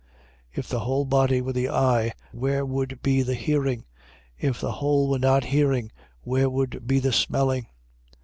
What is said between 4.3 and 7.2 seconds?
If the whole were hearing, where would be the